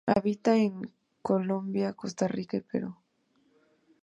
[0.07, 2.95] Habita en Colombia, Costa Rica y Perú.